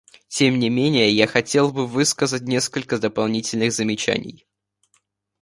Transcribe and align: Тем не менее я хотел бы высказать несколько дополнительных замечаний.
Тем 0.29 0.57
не 0.57 0.71
менее 0.71 1.11
я 1.11 1.27
хотел 1.27 1.71
бы 1.71 1.85
высказать 1.85 2.41
несколько 2.41 2.97
дополнительных 2.97 3.71
замечаний. 3.71 4.47